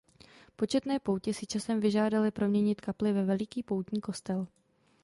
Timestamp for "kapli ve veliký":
2.81-3.63